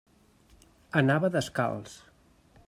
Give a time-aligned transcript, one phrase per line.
[1.01, 1.95] Anava descalç.